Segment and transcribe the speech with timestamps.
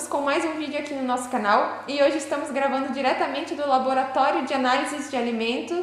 [0.00, 3.68] Estamos com mais um vídeo aqui no nosso canal e hoje estamos gravando diretamente do
[3.68, 5.74] Laboratório de Análises de Alimento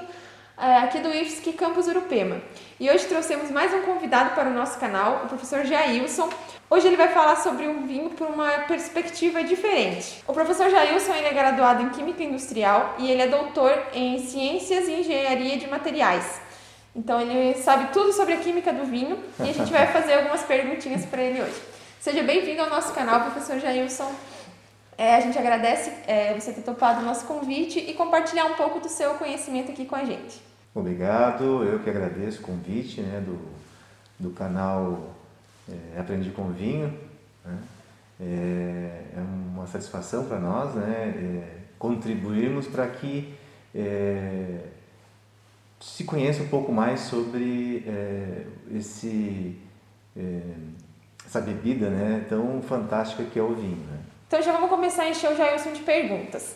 [0.57, 2.41] eh, aqui do IFSC Campus Urupema.
[2.79, 6.29] E hoje trouxemos mais um convidado para o nosso canal, o professor Jailson.
[6.67, 10.23] Hoje ele vai falar sobre um vinho por uma perspectiva diferente.
[10.25, 14.87] O professor Jailson ele é graduado em Química Industrial e ele é doutor em Ciências
[14.87, 16.41] e Engenharia de Materiais.
[16.95, 20.41] Então ele sabe tudo sobre a química do vinho e a gente vai fazer algumas
[20.41, 21.77] perguntinhas para ele hoje.
[21.99, 24.13] Seja bem-vindo ao nosso canal, professor Jailson.
[24.97, 28.79] É, a gente agradece é, você ter topado o nosso convite e compartilhar um pouco
[28.79, 30.41] do seu conhecimento aqui com a gente.
[30.73, 33.39] Obrigado, eu que agradeço o convite né, do,
[34.19, 35.15] do canal
[35.67, 36.97] é, Aprendi com Vinho.
[37.43, 37.57] Né?
[38.19, 38.25] É,
[39.15, 39.19] é,
[39.53, 43.35] uma satisfação para nós né, é, contribuirmos para que
[43.73, 44.59] é,
[45.79, 47.85] se conheça um pouco mais sobre
[48.73, 49.59] esse,
[51.27, 53.85] essa bebida né, tão fantástica que é o vinho.
[53.91, 53.99] Né?
[54.27, 56.55] Então já vamos começar a encher o Jailson de perguntas.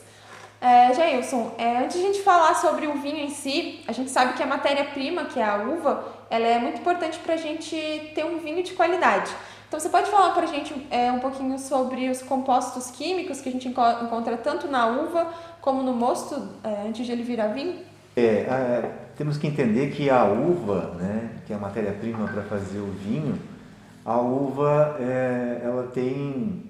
[0.61, 4.09] É, Jailson, é, antes de a gente falar sobre o vinho em si, a gente
[4.11, 7.75] sabe que a matéria-prima, que é a uva, ela é muito importante para a gente
[8.15, 9.31] ter um vinho de qualidade.
[9.67, 13.49] Então você pode falar para a gente é, um pouquinho sobre os compostos químicos que
[13.49, 17.77] a gente encontra tanto na uva como no mosto é, antes de ele virar vinho?
[18.15, 22.79] É, a, temos que entender que a uva, né, que é a matéria-prima para fazer
[22.79, 23.39] o vinho,
[24.05, 26.63] a uva é, ela tem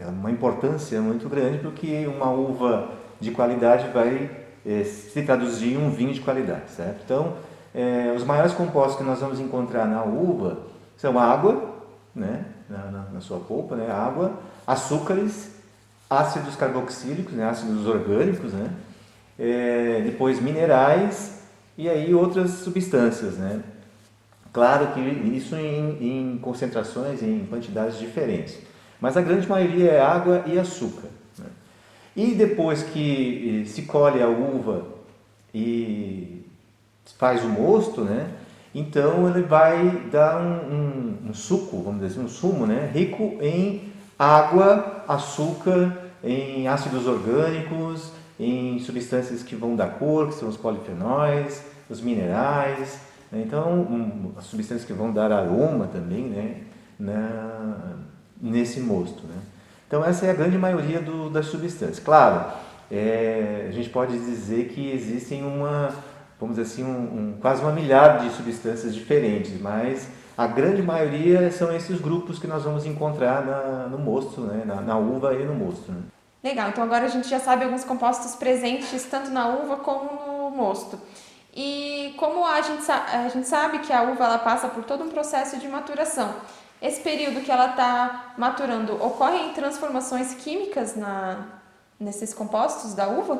[0.00, 2.90] uma importância muito grande porque uma uva
[3.20, 4.30] de qualidade vai
[4.64, 7.00] é, se traduzir em um vinho de qualidade, certo?
[7.04, 7.34] Então,
[7.74, 10.58] é, os maiores compostos que nós vamos encontrar na uva
[10.96, 11.74] são água,
[12.14, 14.32] né, na, na, na sua polpa, né, água,
[14.66, 15.50] açúcares,
[16.08, 18.70] ácidos carboxílicos, né, ácidos orgânicos, né,
[19.38, 21.42] é, depois minerais
[21.76, 23.60] e aí outras substâncias, né?
[24.56, 25.00] Claro que
[25.36, 28.56] isso em, em, concentrações, em quantidades diferentes,
[28.98, 31.08] mas a grande maioria é água e açúcar.
[31.38, 31.44] Né?
[32.16, 34.86] E depois que se colhe a uva
[35.54, 36.42] e
[37.18, 38.30] faz o mosto, né?
[38.74, 42.90] Então ele vai dar um, um, um suco, vamos dizer assim, um sumo, né?
[42.94, 50.48] Rico em água, açúcar, em ácidos orgânicos, em substâncias que vão dar cor, que são
[50.48, 53.04] os polifenóis, os minerais?
[53.32, 56.62] Então um, as substâncias que vão dar aroma também né?
[56.98, 57.96] Na,
[58.40, 59.22] nesse mosto.
[59.26, 59.36] Né?
[59.86, 62.00] Então essa é a grande maioria do, das substâncias.
[62.00, 62.52] Claro,
[62.90, 65.90] é, a gente pode dizer que existem uma,
[66.40, 66.88] vamos dizer assim, um,
[67.34, 72.46] um, quase uma milhar de substâncias diferentes, mas a grande maioria são esses grupos que
[72.46, 74.64] nós vamos encontrar na, no mosto, né?
[74.64, 75.90] na, na uva e no mosto.
[75.90, 76.02] Né?
[76.44, 80.50] Legal, então agora a gente já sabe alguns compostos presentes tanto na uva como no
[80.50, 80.98] mosto.
[81.56, 85.08] E como a gente, a gente sabe que a uva ela passa por todo um
[85.08, 86.34] processo de maturação,
[86.82, 91.46] esse período que ela está maturando, ocorrem transformações químicas na,
[91.98, 93.38] nesses compostos da uva?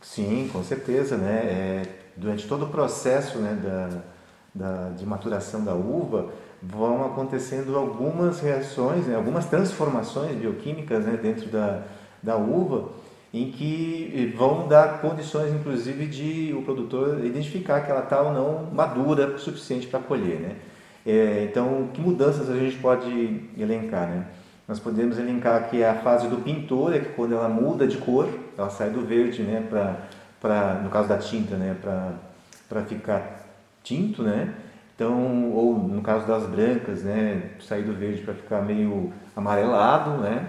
[0.00, 1.18] Sim, com certeza.
[1.18, 1.36] Né?
[1.44, 1.82] É,
[2.16, 4.00] durante todo o processo né, da,
[4.54, 11.46] da, de maturação da uva, vão acontecendo algumas reações, né, algumas transformações bioquímicas né, dentro
[11.48, 11.82] da,
[12.22, 12.88] da uva
[13.42, 18.68] em que vão dar condições, inclusive, de o produtor identificar que ela está ou não
[18.72, 20.56] madura o suficiente para colher, né?
[21.06, 24.26] É, então, que mudanças a gente pode elencar, né?
[24.66, 27.96] Nós podemos elencar que é a fase do pintor, é que quando ela muda de
[27.96, 29.66] cor, ela sai do verde, né,
[30.40, 31.74] para, no caso da tinta, né,
[32.68, 33.46] para ficar
[33.82, 34.52] tinto, né?
[34.94, 40.46] Então, ou no caso das brancas, né, sair do verde para ficar meio amarelado, né?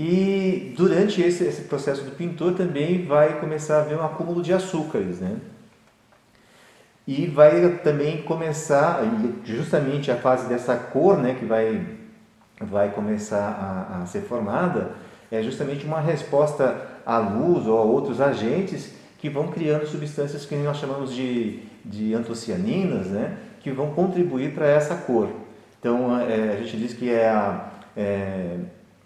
[0.00, 4.52] E durante esse, esse processo do pintor também vai começar a haver um acúmulo de
[4.52, 5.38] açúcares, né?
[7.04, 9.00] E vai também começar,
[9.44, 11.84] justamente a fase dessa cor, né, que vai,
[12.60, 14.92] vai começar a, a ser formada,
[15.32, 20.54] é justamente uma resposta à luz ou a outros agentes que vão criando substâncias que
[20.54, 25.28] nós chamamos de, de antocianinas, né, que vão contribuir para essa cor.
[25.80, 28.58] Então, é, a gente diz que é a é,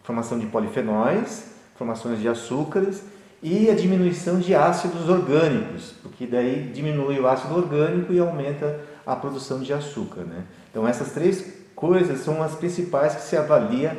[0.02, 3.02] formação de polifenóis, formações de açúcares
[3.42, 9.16] e a diminuição de ácidos orgânicos, porque daí diminui o ácido orgânico e aumenta a
[9.16, 10.22] produção de açúcar.
[10.22, 10.44] Né?
[10.70, 13.96] Então essas três coisas são as principais que se avalia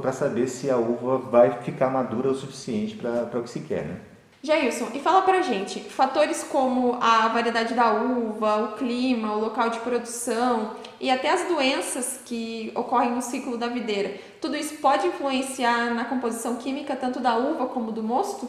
[0.00, 3.84] para saber se a uva vai ficar madura o suficiente para o que se quer.
[3.84, 3.96] Né?
[4.42, 9.70] Jailson, e fala pra gente, fatores como a variedade da uva, o clima, o local
[9.70, 15.06] de produção e até as doenças que ocorrem no ciclo da videira, tudo isso pode
[15.06, 18.48] influenciar na composição química tanto da uva como do mosto?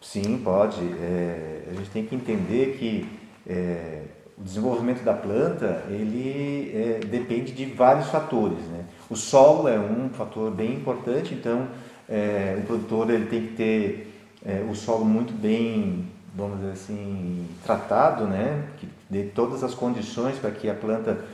[0.00, 0.80] Sim, pode.
[1.00, 3.06] É, a gente tem que entender que
[3.46, 4.02] é,
[4.38, 8.64] o desenvolvimento da planta ele é, depende de vários fatores.
[8.66, 8.84] Né?
[9.10, 11.68] O solo é um fator bem importante, então
[12.08, 14.09] é, o produtor ele tem que ter
[14.44, 18.64] é, o solo muito bem, vamos dizer assim, tratado, né?
[18.78, 21.24] que dê todas as condições para que a planta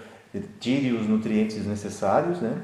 [0.60, 2.40] tire os nutrientes necessários.
[2.40, 2.56] Né?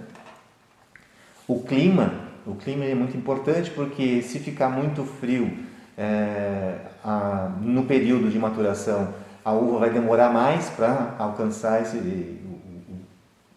[1.47, 2.13] O clima,
[2.47, 5.59] o clima é muito importante porque se ficar muito frio
[5.97, 12.01] é, a, no período de maturação, a uva vai demorar mais para alcançar esse o,
[12.01, 13.01] o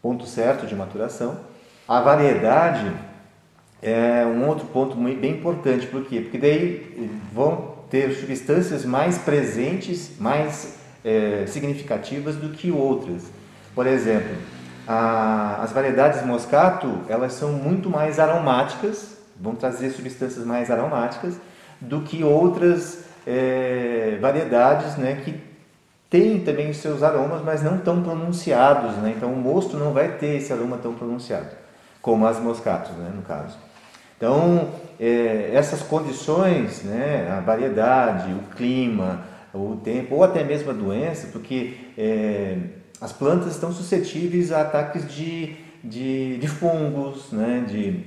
[0.02, 1.38] ponto certo de maturação.
[1.88, 2.92] A variedade
[3.86, 6.20] é um outro ponto bem importante, por quê?
[6.22, 13.26] Porque daí vão ter substâncias mais presentes, mais é, significativas do que outras.
[13.76, 14.36] Por exemplo,
[14.88, 21.36] a, as variedades moscato, elas são muito mais aromáticas, vão trazer substâncias mais aromáticas
[21.80, 25.40] do que outras é, variedades né, que
[26.10, 29.14] tem também os seus aromas, mas não tão pronunciados, né?
[29.16, 31.50] Então o mosto não vai ter esse aroma tão pronunciado,
[32.02, 33.58] como as moscatos, né, no caso.
[34.18, 34.70] Então
[35.00, 41.28] é, essas condições, né, a variedade, o clima, o tempo, ou até mesmo a doença,
[41.32, 42.58] porque é,
[43.00, 48.06] as plantas estão suscetíveis a ataques de, de, de fungos, né, de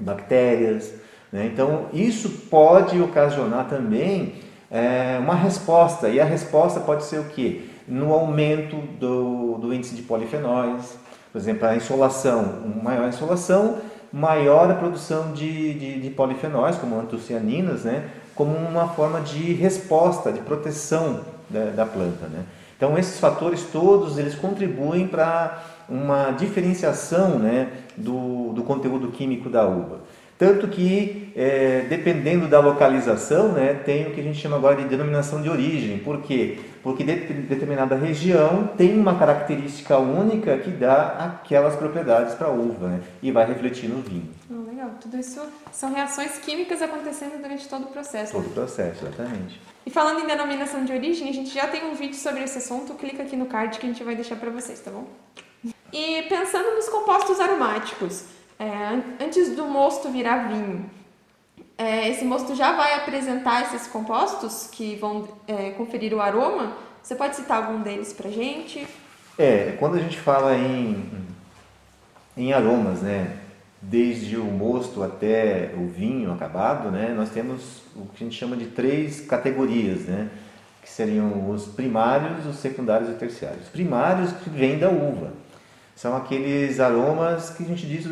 [0.00, 0.92] bactérias.
[1.32, 1.50] Né?
[1.52, 4.34] Então isso pode ocasionar também
[4.70, 6.08] é, uma resposta.
[6.08, 7.62] E a resposta pode ser o quê?
[7.86, 10.96] No aumento do, do índice de polifenóis,
[11.32, 13.78] por exemplo, a insolação, maior insolação,
[14.12, 18.08] maior a produção de, de, de polifenóis, como antocianinas, né?
[18.34, 21.20] como uma forma de resposta, de proteção
[21.50, 22.26] da, da planta.
[22.26, 22.44] Né?
[22.76, 29.66] Então, esses fatores todos, eles contribuem para uma diferenciação né, do, do conteúdo químico da
[29.66, 30.00] uva.
[30.38, 34.84] Tanto que, é, dependendo da localização, né, tem o que a gente chama agora de
[34.84, 35.98] denominação de origem.
[35.98, 36.60] Por quê?
[36.80, 42.86] Porque de, determinada região tem uma característica única que dá aquelas propriedades para a uva
[42.86, 44.30] né, e vai refletir no vinho.
[44.48, 44.90] Oh, legal.
[45.00, 45.42] Tudo isso
[45.72, 48.30] são reações químicas acontecendo durante todo o processo.
[48.30, 49.60] Todo o processo, exatamente.
[49.84, 52.94] E falando em denominação de origem, a gente já tem um vídeo sobre esse assunto.
[52.94, 55.08] Clica aqui no card que a gente vai deixar para vocês, tá bom?
[55.92, 60.90] E pensando nos compostos aromáticos, é, antes do mosto virar vinho,
[61.76, 66.72] é, esse mosto já vai apresentar esses compostos que vão é, conferir o aroma.
[67.00, 68.84] Você pode citar algum deles para gente?
[69.38, 71.08] É, quando a gente fala em,
[72.36, 73.36] em aromas, né,
[73.80, 78.56] desde o mosto até o vinho acabado, né, nós temos o que a gente chama
[78.56, 80.28] de três categorias, né,
[80.82, 83.62] que seriam os primários, os secundários e os terciários.
[83.66, 85.32] Os primários que vêm da uva
[85.98, 88.06] são aqueles aromas que a gente diz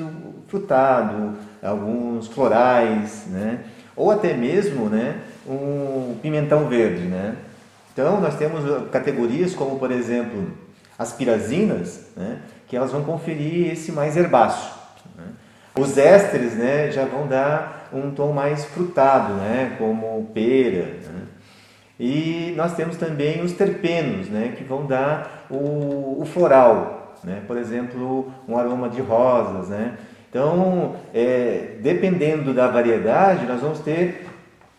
[0.48, 3.60] frutado, alguns florais, né?
[3.94, 7.02] ou até mesmo né, um pimentão verde.
[7.02, 7.36] Né?
[7.92, 10.50] Então, nós temos categorias como, por exemplo,
[10.98, 14.68] as pirazinas, né, que elas vão conferir esse mais herbáceo.
[15.16, 15.26] Né?
[15.78, 20.86] Os ésteres né, já vão dar um tom mais frutado, né, como pera.
[20.86, 21.22] Né?
[22.00, 26.96] E nós temos também os terpenos, né, que vão dar o, o floral,
[27.26, 27.42] né?
[27.46, 29.68] por exemplo, um aroma de rosas.
[29.68, 29.98] Né?
[30.30, 34.26] Então, é, dependendo da variedade, nós vamos ter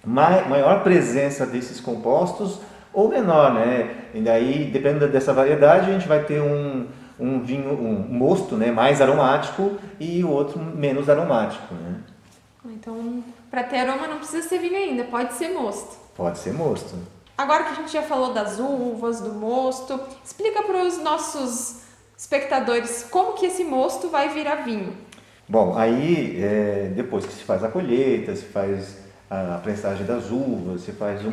[0.04, 2.62] maior presença desses compostos
[2.94, 3.54] ou menor.
[3.54, 3.96] Né?
[4.14, 6.88] E daí, dependendo dessa variedade, a gente vai ter um,
[7.20, 11.76] um vinho, um mosto né, mais aromático e o outro menos aromático.
[11.76, 11.96] Né?
[12.68, 15.98] Então, para ter aroma não precisa ser vinho ainda, pode ser mosto.
[16.16, 16.96] Pode ser mosto.
[17.38, 21.87] Agora que a gente já falou das uvas, do mosto, explica para os nossos
[22.18, 24.94] espectadores como que esse mosto vai virar vinho.
[25.48, 28.98] Bom, aí é, depois que se faz a colheita, se faz
[29.30, 31.32] a prensagem das uvas, se faz o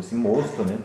[0.00, 0.78] esse mosto, né?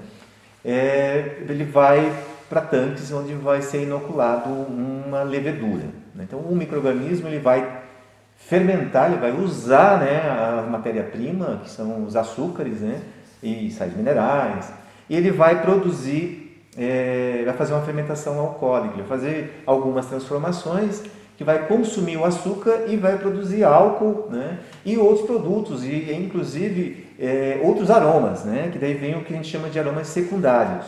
[0.64, 2.14] É, ele vai
[2.48, 5.86] para tanques onde vai ser inoculado uma levedura.
[6.14, 6.26] Né?
[6.28, 7.82] Então o microorganismo ele vai
[8.38, 13.02] fermentar, ele vai usar né, a matéria-prima, que são os açúcares né,
[13.42, 14.72] e sais minerais,
[15.10, 16.41] e ele vai produzir
[16.78, 21.04] é, vai fazer uma fermentação alcoólica, vai fazer algumas transformações
[21.38, 27.08] que vai consumir o açúcar e vai produzir álcool né, e outros produtos, e inclusive
[27.20, 30.86] é, outros aromas, né, que daí vem o que a gente chama de aromas secundários.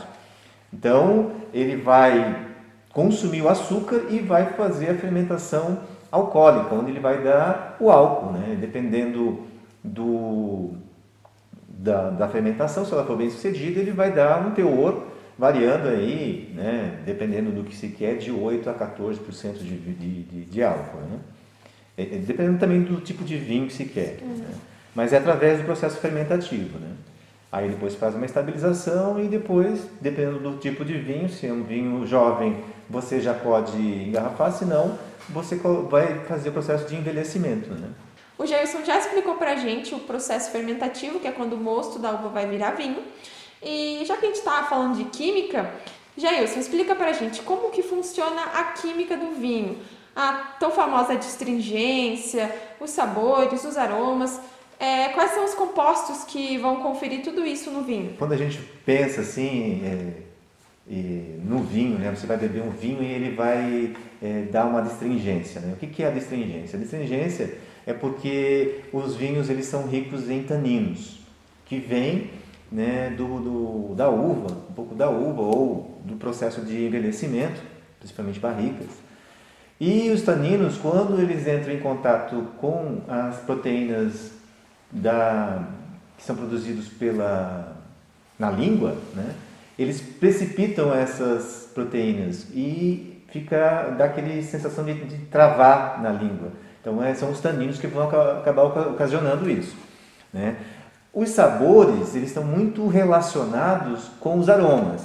[0.71, 2.47] Então, ele vai
[2.91, 5.79] consumir o açúcar e vai fazer a fermentação
[6.11, 9.39] alcoólica, onde ele vai dar o álcool, né, dependendo
[9.83, 10.73] do,
[11.67, 16.51] da, da fermentação, se ela for bem sucedida, ele vai dar um teor variando aí,
[16.53, 21.01] né, dependendo do que se quer, de 8 a 14% de, de, de, de álcool.
[21.01, 21.19] Né?
[21.97, 24.19] É, é, dependendo também do tipo de vinho que se quer.
[24.21, 24.37] Uhum.
[24.37, 24.53] Né?
[24.95, 26.77] Mas é através do processo fermentativo.
[26.79, 26.91] Né?
[27.51, 31.63] Aí depois faz uma estabilização e depois, dependendo do tipo de vinho, se é um
[31.63, 32.57] vinho jovem,
[32.89, 34.97] você já pode engarrafar, se não,
[35.29, 35.55] você
[35.89, 37.71] vai fazer o processo de envelhecimento.
[37.73, 37.89] Né?
[38.37, 41.99] O Jailson já explicou para a gente o processo fermentativo, que é quando o mosto
[41.99, 43.03] da uva vai virar vinho.
[43.63, 45.72] E já que a gente está falando de química,
[46.17, 49.77] Jailson, explica para a gente como que funciona a química do vinho.
[50.15, 54.39] A tão famosa astringência, os sabores, os aromas.
[54.79, 58.15] É, quais são os compostos que vão conferir tudo isso no vinho?
[58.17, 60.24] Quando a gente pensa assim é,
[61.43, 65.62] no vinho, né, você vai beber um vinho e ele vai é, dar uma astringência.
[65.62, 65.74] Né?
[65.74, 66.77] O que, que é a astringência?
[66.77, 71.20] A astringência é porque os vinhos eles são ricos em taninos,
[71.65, 72.29] que vêm
[72.74, 77.62] né, do, do, da uva, um pouco da uva ou do processo de envelhecimento,
[78.00, 78.88] principalmente barricas.
[79.80, 84.32] E os taninos, quando eles entram em contato com as proteínas
[84.92, 85.68] da,
[86.18, 87.77] que são produzidos pela,
[88.39, 89.36] na língua, né,
[89.77, 96.51] eles precipitam essas proteínas e fica dá aquela sensação de, de travar na língua.
[96.82, 99.75] Então, é, são os taninos que vão acabar ocasionando isso.
[100.34, 100.58] Né?
[101.13, 105.03] Os sabores, eles estão muito relacionados com os aromas.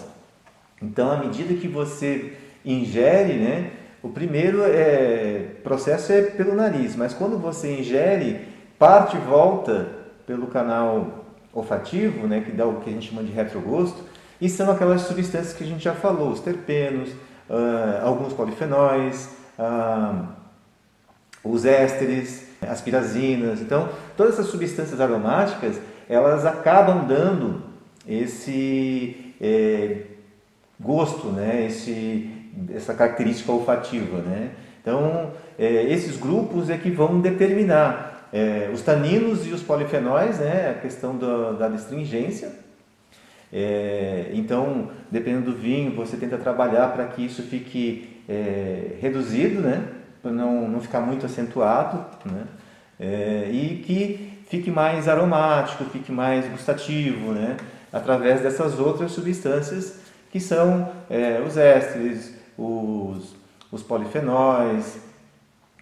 [0.81, 2.35] Então, à medida que você
[2.65, 3.73] ingere, né,
[4.03, 8.49] o primeiro é, processo é pelo nariz, mas quando você ingere,
[8.79, 9.87] parte volta
[10.27, 14.03] pelo canal olfativo, né, que dá o que a gente chama de retrogosto,
[14.41, 20.27] e são aquelas substâncias que a gente já falou, os terpenos, uh, alguns polifenóis, uh,
[21.43, 23.61] os ésteres, as pirazinas.
[23.61, 27.63] Então, todas essas substâncias aromáticas, elas acabam dando
[28.07, 30.03] esse é,
[30.81, 31.67] gosto, né?
[31.67, 32.31] esse,
[32.75, 34.19] essa característica olfativa.
[34.19, 34.51] Né?
[34.81, 40.71] Então, é, esses grupos é que vão determinar é, os taninos e os polifenóis, né?
[40.71, 41.71] a questão da, da.
[43.51, 49.85] É, então, dependendo do vinho, você tenta trabalhar para que isso fique é, reduzido, né?
[50.23, 52.45] para não, não ficar muito acentuado, né?
[53.01, 57.57] É, e que fique mais aromático, fique mais gustativo, né?
[57.93, 60.01] através dessas outras substâncias
[60.31, 63.35] que são é, os ésteres, os,
[63.73, 65.01] os polifenóis,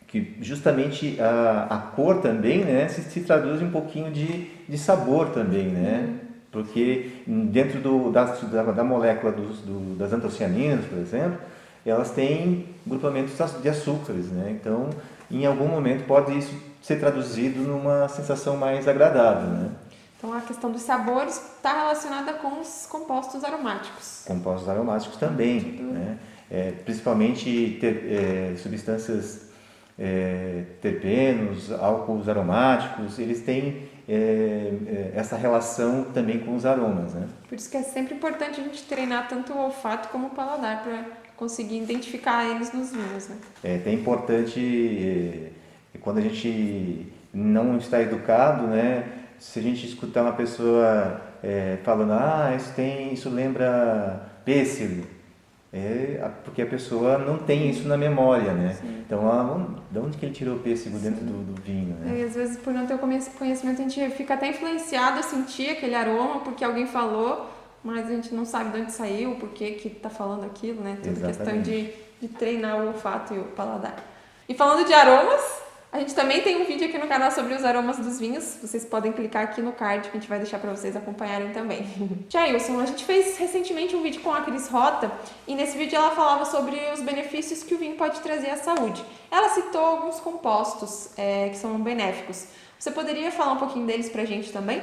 [0.06, 5.30] que justamente a, a cor também né, se, se traduz um pouquinho de, de sabor
[5.30, 6.20] também, né?
[6.56, 11.38] porque dentro do, da, da, da molécula dos, do, das antocianinas, por exemplo,
[11.85, 14.56] elas têm grupamentos de açúcares, né?
[14.58, 14.88] Então,
[15.30, 16.54] em algum momento pode isso
[16.87, 19.71] ser traduzido numa sensação mais agradável, né?
[20.16, 24.23] Então, a questão dos sabores está relacionada com os compostos aromáticos.
[24.25, 26.16] Compostos aromáticos também, né?
[26.49, 29.49] É, principalmente ter, é, substâncias
[29.99, 37.26] é, terpenos, álcools aromáticos, eles têm é, é, essa relação também com os aromas, né?
[37.49, 40.85] Por isso que é sempre importante a gente treinar tanto o olfato como o paladar
[40.85, 41.02] para
[41.37, 43.28] conseguir identificar eles nos vinhos.
[43.28, 43.37] Né?
[43.64, 45.50] É até importante,
[45.96, 49.04] é, quando a gente não está educado, né,
[49.38, 55.06] se a gente escutar uma pessoa é, falando, ah, isso, tem, isso lembra pêssego,
[55.72, 58.74] é porque a pessoa não tem isso na memória, né?
[58.80, 59.02] Sim.
[59.04, 62.18] Então, ah, de onde que ele tirou o pêssego dentro do, do, vinho, né?
[62.18, 65.70] E às vezes, por não ter o conhecimento, a gente fica até influenciado a sentir
[65.70, 67.50] aquele aroma porque alguém falou,
[67.84, 70.96] mas a gente não sabe de onde saiu, por que que tá falando aquilo, né?
[71.02, 73.96] Tudo questão de, de treinar o olfato e o paladar.
[74.48, 77.64] E falando de aromas, a gente também tem um vídeo aqui no canal sobre os
[77.64, 78.59] aromas dos vinhos.
[78.61, 81.87] Vocês podem clicar aqui no card que a gente vai deixar para vocês acompanharem também.
[82.28, 85.11] Jailson, a gente fez recentemente um vídeo com a Cris Rota
[85.47, 89.02] e nesse vídeo ela falava sobre os benefícios que o vinho pode trazer à saúde.
[89.31, 92.47] Ela citou alguns compostos é, que são benéficos.
[92.78, 94.83] Você poderia falar um pouquinho deles para a gente também?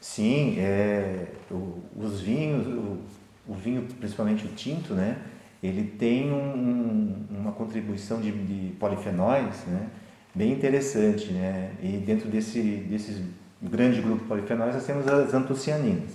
[0.00, 2.98] Sim, é, o, os vinhos, o,
[3.46, 5.18] o, vinho, principalmente o tinto, né,
[5.62, 9.88] ele tem um, uma contribuição de, de, polifenóis né,
[10.34, 11.32] bem interessante.
[11.32, 13.22] Né, e dentro desse, desses
[13.62, 16.10] grande grupo de polifenóis nós temos as antocianinas.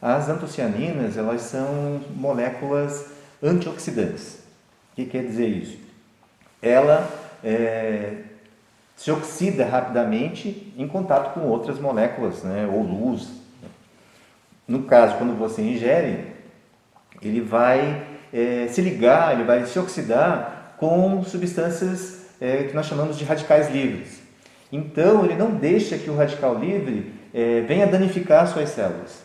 [0.00, 3.06] As antocianinas elas são moléculas
[3.42, 4.40] antioxidantes.
[4.92, 5.78] O que quer dizer isso?
[6.62, 7.08] Ela
[7.42, 8.22] é,
[8.94, 13.28] se oxida rapidamente em contato com outras moléculas, né, ou luz.
[14.66, 16.32] No caso, quando você ingere,
[17.22, 23.16] ele vai é, se ligar, ele vai se oxidar com substâncias é, que nós chamamos
[23.16, 24.20] de radicais livres.
[24.70, 29.24] Então, ele não deixa que o radical livre é, venha danificar suas células.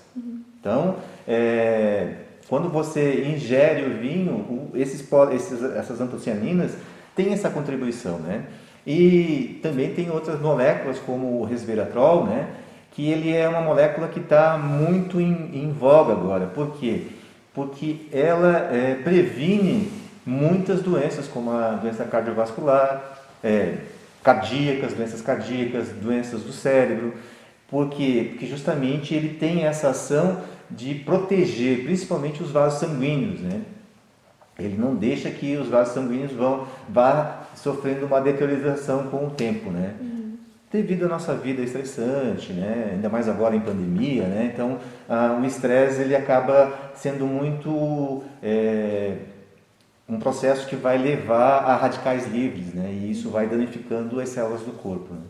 [0.60, 2.14] Então, é,
[2.48, 5.04] quando você ingere o vinho, esses,
[5.34, 6.72] esses, essas antocianinas
[7.16, 8.46] têm essa contribuição, né?
[8.86, 12.48] E também tem outras moléculas como o resveratrol, né?
[12.92, 16.48] que ele é uma molécula que está muito em, em, voga agora.
[16.48, 17.08] Por quê?
[17.54, 19.90] Porque ela é, previne
[20.26, 23.78] muitas doenças, como a doença cardiovascular, é,
[24.24, 27.14] cardíacas, doenças cardíacas, doenças do cérebro.
[27.70, 28.28] Por quê?
[28.32, 33.62] Porque justamente ele tem essa ação de proteger principalmente os vasos sanguíneos, né?
[34.60, 39.72] Ele não deixa que os vasos sanguíneos vão vá sofrendo uma deteriorização com o tempo,
[39.72, 39.96] né?
[40.00, 40.22] Uhum
[40.72, 42.92] devido à nossa vida estressante, né?
[42.94, 44.50] ainda mais agora em pandemia, né?
[44.54, 44.78] então
[45.10, 49.18] ah, o estresse ele acaba sendo muito é,
[50.12, 52.90] um processo que vai levar a radicais livres, né?
[52.92, 55.14] e isso vai danificando as células do corpo.
[55.14, 55.22] Né?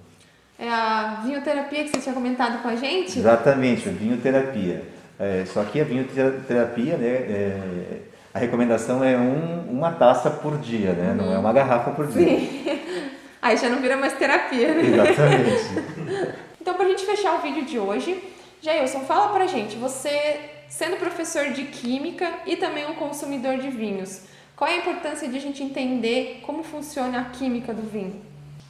[0.57, 3.19] É a vinhoterapia que você tinha comentado com a gente?
[3.19, 4.83] Exatamente, a vinhoterapia.
[5.19, 7.99] É, só que a vinhoterapia, né, é,
[8.33, 11.13] a recomendação é um, uma taça por dia, né?
[11.15, 12.39] Não é uma garrafa por dia.
[12.39, 12.79] Sim.
[13.39, 14.81] Aí já não vira mais terapia, né?
[14.81, 16.35] Exatamente.
[16.59, 18.23] então, pra gente fechar o vídeo de hoje,
[18.61, 24.21] Jailson, fala pra gente, você sendo professor de química e também um consumidor de vinhos,
[24.61, 28.21] qual é a importância de a gente entender como funciona a química do vinho?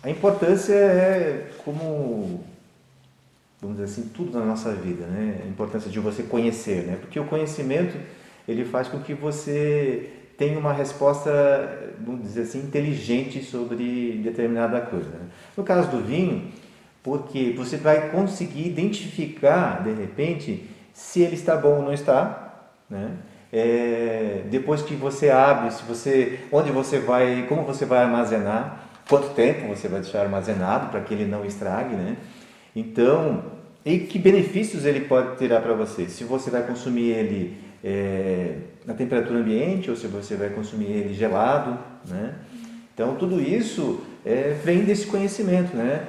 [0.02, 2.46] A importância é como,
[3.60, 5.42] vamos dizer assim, tudo na nossa vida, né?
[5.44, 6.96] A importância de você conhecer, né?
[6.96, 7.98] Porque o conhecimento,
[8.48, 11.30] ele faz com que você tem uma resposta,
[12.00, 15.10] vamos dizer assim, inteligente sobre determinada coisa.
[15.10, 15.26] Né?
[15.58, 16.54] No caso do vinho,
[17.04, 23.12] porque você vai conseguir identificar, de repente, se ele está bom ou não está, né?
[23.52, 29.30] É, depois que você abre, se você, onde você vai, como você vai armazenar, quanto
[29.30, 32.16] tempo você vai deixar armazenado para que ele não estrague, né?
[32.76, 33.44] Então,
[33.84, 36.08] e que benefícios ele pode tirar para você?
[36.08, 38.56] Se você vai consumir ele é,
[38.86, 41.78] na temperatura ambiente ou se você vai consumir ele gelado,
[42.08, 42.36] né?
[42.94, 46.08] Então tudo isso é, vem desse conhecimento, né?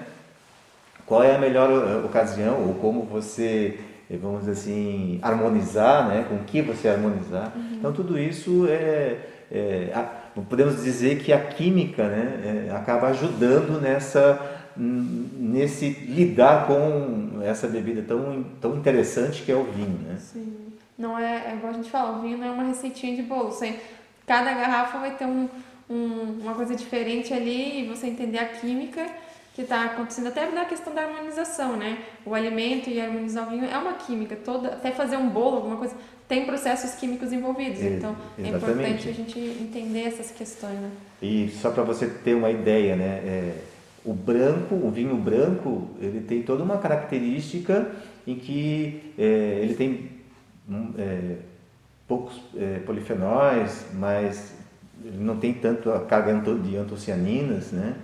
[1.06, 3.78] Qual é a melhor eh, ocasião ou como você,
[4.10, 6.26] vamos dizer assim, harmonizar, né?
[6.28, 7.52] Com que você harmonizar.
[7.56, 7.76] Uhum.
[7.78, 9.18] Então tudo isso é,
[9.50, 10.02] é a,
[10.40, 12.68] podemos dizer que a química, né?
[12.68, 19.64] É, acaba ajudando nessa nesse lidar com essa bebida tão tão interessante que é o
[19.64, 20.16] vinho, né?
[20.18, 20.72] Sim.
[20.96, 23.50] Não é, é igual a gente fala, o vinho não é uma receitinha de bolo.
[23.50, 23.78] Você,
[24.26, 25.48] cada garrafa vai ter um,
[25.90, 29.06] um, uma coisa diferente ali e você entender a química
[29.54, 31.98] que está acontecendo até na questão da harmonização, né?
[32.24, 35.76] O alimento e harmonizar o vinho é uma química toda, até fazer um bolo, alguma
[35.76, 35.94] coisa,
[36.26, 37.80] tem processos químicos envolvidos.
[37.80, 38.48] É, então exatamente.
[38.48, 40.90] é importante a gente entender essas questões, né?
[41.20, 43.20] E só para você ter uma ideia, né?
[43.24, 43.54] É,
[44.04, 47.90] o branco, o vinho branco, ele tem toda uma característica
[48.26, 50.10] em que é, ele tem
[50.98, 51.36] é,
[52.08, 54.54] poucos é, polifenóis, mas
[55.14, 57.96] não tem tanto a carga de antocianinas, né?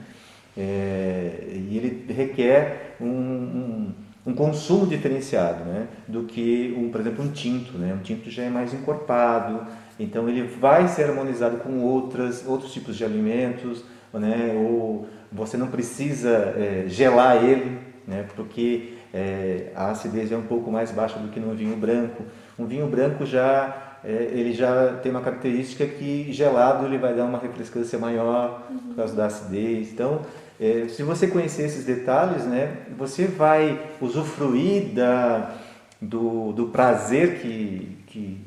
[0.60, 3.92] É, e ele requer um, um,
[4.26, 5.86] um, consumo diferenciado, né?
[6.08, 7.94] Do que, um, por exemplo, um tinto, né?
[7.94, 9.64] Um tinto já é mais encorpado,
[10.00, 14.52] então ele vai ser harmonizado com outras, outros tipos de alimentos, né?
[14.56, 18.26] Ou você não precisa é, gelar ele, né?
[18.34, 22.24] Porque é, a acidez é um pouco mais baixa do que no vinho branco.
[22.58, 27.24] Um vinho branco já é, ele já tem uma característica que gelado ele vai dar
[27.24, 28.78] uma refrescância maior uhum.
[28.78, 29.92] por causa da acidez.
[29.92, 30.22] Então,
[30.60, 35.54] é, se você conhecer esses detalhes, né, você vai usufruir da,
[36.00, 38.40] do, do prazer que, que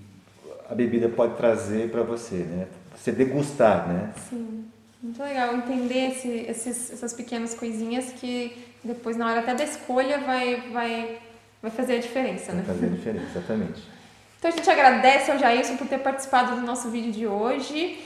[0.69, 2.67] a bebida pode trazer para você, né?
[2.95, 4.13] Você degustar, né?
[4.29, 4.65] Sim.
[5.01, 10.19] Muito legal entender esse, esses, essas pequenas coisinhas que depois na hora até da escolha
[10.19, 11.17] vai, vai,
[11.61, 12.63] vai fazer a diferença, vai né?
[12.65, 13.81] Vai fazer a diferença, exatamente.
[14.37, 17.99] Então a gente agradece ao Jailson por ter participado do nosso vídeo de hoje.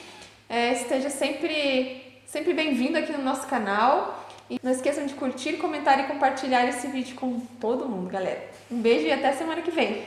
[0.48, 4.24] É, esteja sempre, sempre bem-vindo aqui no nosso canal.
[4.50, 8.48] E não esqueçam de curtir, comentar e compartilhar esse vídeo com todo mundo, galera.
[8.70, 10.04] Um beijo e até semana que vem.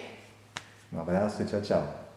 [0.93, 2.08] Um abraço e tchau, tchau.